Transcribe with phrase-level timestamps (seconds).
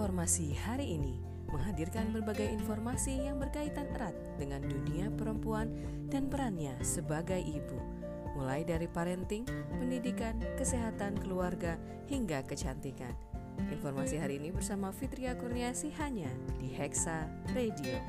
[0.00, 1.20] Informasi hari ini
[1.52, 5.68] menghadirkan berbagai informasi yang berkaitan erat dengan dunia perempuan
[6.08, 7.76] dan perannya sebagai ibu,
[8.32, 9.44] mulai dari parenting,
[9.76, 11.76] pendidikan, kesehatan keluarga,
[12.08, 13.12] hingga kecantikan.
[13.68, 18.00] Informasi hari ini bersama Fitria Kurniasi hanya di Hexa Radio.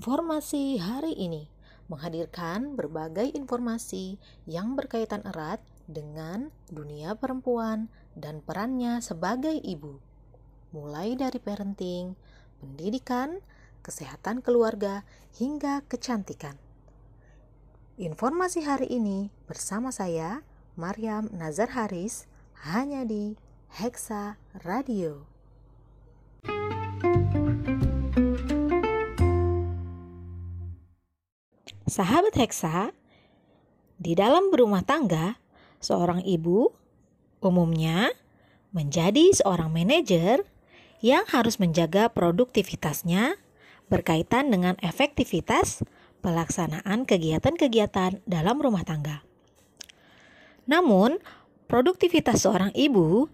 [0.00, 1.44] Informasi hari ini
[1.92, 4.16] menghadirkan berbagai informasi
[4.48, 10.00] yang berkaitan erat dengan dunia perempuan dan perannya sebagai ibu,
[10.72, 12.16] mulai dari parenting,
[12.64, 13.44] pendidikan,
[13.84, 15.04] kesehatan keluarga,
[15.36, 16.56] hingga kecantikan.
[18.00, 20.40] Informasi hari ini bersama saya,
[20.80, 22.24] Maryam Nazar Haris,
[22.64, 23.36] hanya di
[23.68, 25.29] Hexa Radio.
[31.90, 32.94] Sahabat Hexa,
[33.98, 35.42] di dalam berumah tangga,
[35.82, 36.70] seorang ibu
[37.42, 38.14] umumnya
[38.70, 40.46] menjadi seorang manajer
[41.02, 43.34] yang harus menjaga produktivitasnya
[43.90, 45.82] berkaitan dengan efektivitas
[46.22, 49.26] pelaksanaan kegiatan-kegiatan dalam rumah tangga.
[50.70, 51.18] Namun,
[51.66, 53.26] produktivitas seorang ibu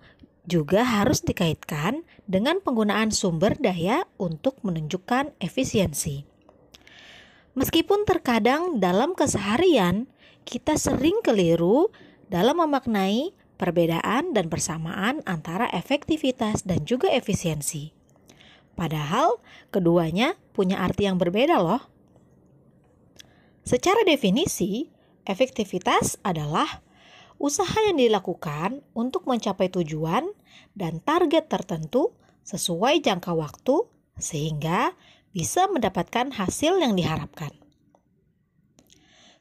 [0.48, 6.35] juga harus dikaitkan dengan penggunaan sumber daya untuk menunjukkan efisiensi.
[7.56, 10.04] Meskipun terkadang dalam keseharian
[10.44, 11.88] kita sering keliru
[12.28, 17.96] dalam memaknai perbedaan dan persamaan antara efektivitas dan juga efisiensi.
[18.76, 19.40] Padahal
[19.72, 21.80] keduanya punya arti yang berbeda loh.
[23.64, 24.92] Secara definisi,
[25.24, 26.84] efektivitas adalah
[27.40, 30.28] usaha yang dilakukan untuk mencapai tujuan
[30.76, 32.12] dan target tertentu
[32.44, 33.88] sesuai jangka waktu
[34.20, 34.92] sehingga
[35.36, 37.52] bisa mendapatkan hasil yang diharapkan.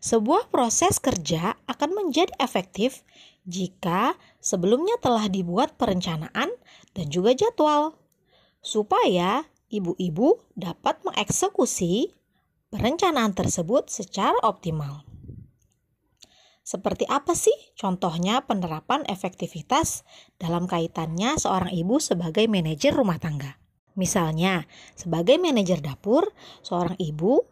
[0.04, 3.08] Sebuah proses kerja akan menjadi efektif
[3.48, 6.52] jika sebelumnya telah dibuat perencanaan
[6.92, 7.96] dan juga jadwal,
[8.60, 12.12] supaya ibu-ibu dapat mengeksekusi
[12.76, 15.08] perencanaan tersebut secara optimal.
[16.66, 20.04] Seperti apa sih contohnya penerapan efektivitas
[20.36, 23.65] dalam kaitannya seorang ibu sebagai manajer rumah tangga?
[23.96, 27.44] Misalnya, sebagai manajer dapur, seorang ibu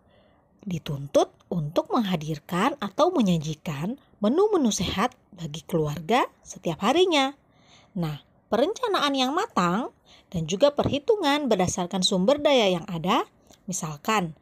[0.64, 7.36] dituntut untuk menghadirkan atau menyajikan menu-menu sehat bagi keluarga setiap harinya.
[7.96, 9.92] Nah, perencanaan yang matang
[10.32, 13.28] dan juga perhitungan berdasarkan sumber daya yang ada,
[13.68, 14.36] misalkan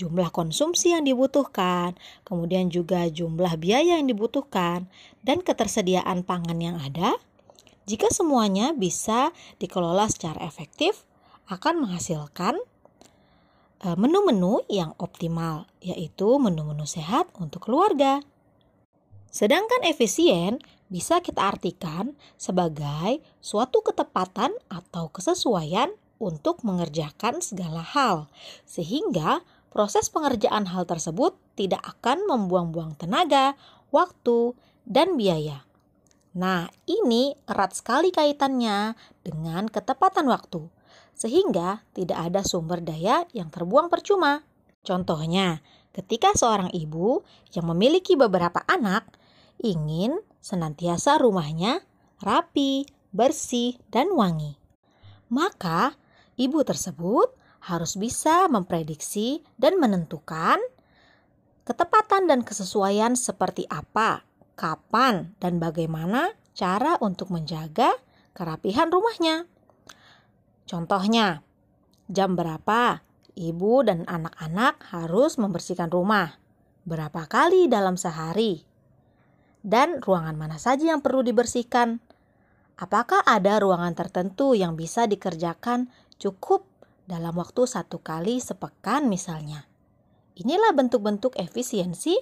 [0.00, 1.92] jumlah konsumsi yang dibutuhkan,
[2.24, 4.88] kemudian juga jumlah biaya yang dibutuhkan,
[5.20, 7.20] dan ketersediaan pangan yang ada.
[7.84, 11.04] Jika semuanya bisa dikelola secara efektif,
[11.50, 12.54] akan menghasilkan
[13.82, 18.22] eh, menu-menu yang optimal, yaitu menu-menu sehat untuk keluarga.
[19.30, 28.26] Sedangkan efisien bisa kita artikan sebagai suatu ketepatan atau kesesuaian untuk mengerjakan segala hal,
[28.66, 33.54] sehingga proses pengerjaan hal tersebut tidak akan membuang-buang tenaga,
[33.94, 35.62] waktu, dan biaya.
[36.34, 40.70] Nah, ini erat sekali kaitannya dengan ketepatan waktu
[41.20, 44.40] sehingga tidak ada sumber daya yang terbuang percuma.
[44.80, 45.60] Contohnya,
[45.92, 47.20] ketika seorang ibu
[47.52, 49.04] yang memiliki beberapa anak
[49.60, 51.84] ingin senantiasa rumahnya
[52.24, 54.56] rapi, bersih, dan wangi,
[55.28, 55.92] maka
[56.40, 57.36] ibu tersebut
[57.68, 60.56] harus bisa memprediksi dan menentukan
[61.68, 64.24] ketepatan dan kesesuaian seperti apa,
[64.56, 67.92] kapan, dan bagaimana cara untuk menjaga
[68.32, 69.44] kerapihan rumahnya.
[70.70, 71.42] Contohnya,
[72.06, 73.02] jam berapa
[73.34, 76.38] ibu dan anak-anak harus membersihkan rumah?
[76.86, 78.62] Berapa kali dalam sehari?
[79.66, 81.98] Dan ruangan mana saja yang perlu dibersihkan?
[82.78, 85.90] Apakah ada ruangan tertentu yang bisa dikerjakan
[86.22, 86.70] cukup
[87.10, 89.66] dalam waktu satu kali sepekan misalnya?
[90.38, 92.14] Inilah bentuk-bentuk efisiensi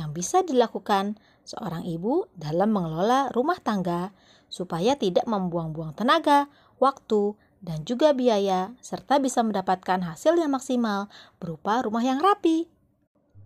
[0.00, 4.16] yang bisa dilakukan seorang ibu dalam mengelola rumah tangga
[4.48, 6.48] supaya tidak membuang-buang tenaga,
[6.80, 11.06] waktu, dan juga biaya, serta bisa mendapatkan hasil yang maksimal
[11.38, 12.66] berupa rumah yang rapi.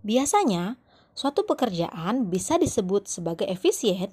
[0.01, 0.81] Biasanya,
[1.13, 4.09] suatu pekerjaan bisa disebut sebagai efisien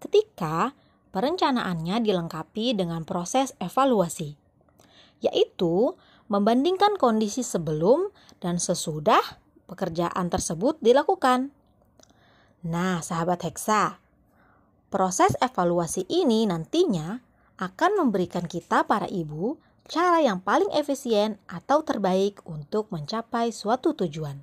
[0.00, 0.72] ketika
[1.12, 4.40] perencanaannya dilengkapi dengan proses evaluasi,
[5.20, 5.94] yaitu
[6.32, 8.08] membandingkan kondisi sebelum
[8.40, 9.20] dan sesudah
[9.68, 11.52] pekerjaan tersebut dilakukan.
[12.64, 14.00] Nah, sahabat Hexa,
[14.88, 17.20] proses evaluasi ini nantinya
[17.60, 19.60] akan memberikan kita para ibu
[19.90, 24.40] cara yang paling efisien atau terbaik untuk mencapai suatu tujuan.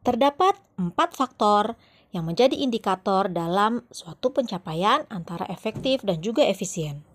[0.00, 1.76] Terdapat empat faktor
[2.10, 7.06] yang menjadi indikator dalam suatu pencapaian antara efektif dan juga efisien.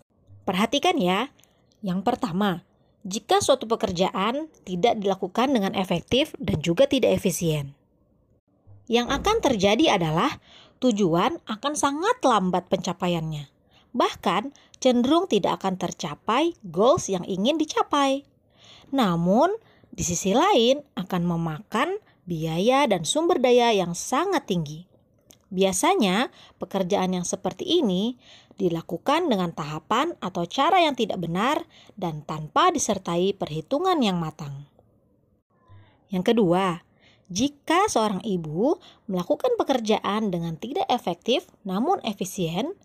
[0.45, 1.33] Perhatikan ya,
[1.81, 2.63] yang pertama,
[3.05, 7.73] jika suatu pekerjaan tidak dilakukan dengan efektif dan juga tidak efisien.
[8.85, 10.37] Yang akan terjadi adalah
[10.77, 13.54] tujuan akan sangat lambat pencapaiannya.
[13.95, 14.51] Bahkan
[14.83, 18.27] cenderung tidak akan tercapai goals yang ingin dicapai.
[18.91, 19.55] Namun,
[19.95, 21.95] di sisi lain akan memakan
[22.27, 24.83] biaya dan sumber daya yang sangat tinggi.
[25.47, 28.19] Biasanya, pekerjaan yang seperti ini
[28.59, 31.63] dilakukan dengan tahapan atau cara yang tidak benar
[31.95, 34.67] dan tanpa disertai perhitungan yang matang.
[36.11, 36.83] Yang kedua,
[37.31, 38.77] jika seorang ibu
[39.09, 42.77] melakukan pekerjaan dengan tidak efektif namun efisien,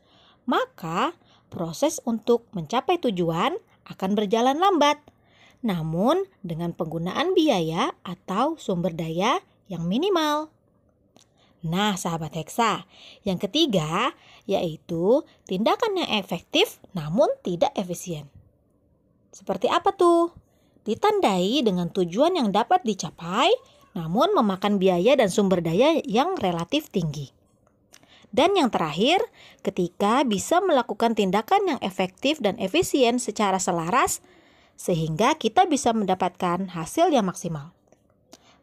[0.51, 1.15] maka
[1.47, 3.55] proses untuk mencapai tujuan
[3.87, 4.99] akan berjalan lambat.
[5.63, 9.39] Namun, dengan penggunaan biaya atau sumber daya
[9.71, 10.51] yang minimal.
[11.61, 12.89] Nah, sahabat Hexa,
[13.23, 14.17] yang ketiga
[14.49, 18.27] yaitu tindakan yang efektif namun tidak efisien.
[19.31, 20.33] Seperti apa tuh?
[20.89, 23.53] Ditandai dengan tujuan yang dapat dicapai
[23.93, 27.40] namun memakan biaya dan sumber daya yang relatif tinggi.
[28.31, 29.19] Dan yang terakhir,
[29.67, 34.23] ketika bisa melakukan tindakan yang efektif dan efisien secara selaras,
[34.79, 37.75] sehingga kita bisa mendapatkan hasil yang maksimal.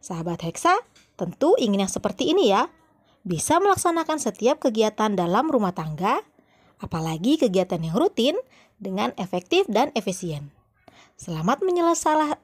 [0.00, 0.74] Sahabat Hexa,
[1.20, 2.72] tentu ingin yang seperti ini ya.
[3.28, 6.24] Bisa melaksanakan setiap kegiatan dalam rumah tangga,
[6.80, 8.34] apalagi kegiatan yang rutin,
[8.78, 10.54] dengan efektif dan efisien.
[11.18, 12.38] Selamat menyelesaikan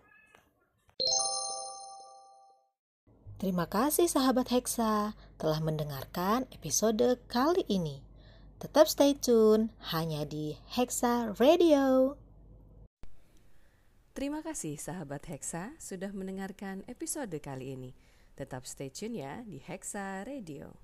[3.35, 7.99] Terima kasih sahabat Hexa telah mendengarkan episode kali ini.
[8.63, 12.15] Tetap stay tune hanya di Hexa Radio.
[14.15, 17.91] Terima kasih sahabat Hexa sudah mendengarkan episode kali ini.
[18.39, 20.84] Tetap stay tune ya di Hexa Radio.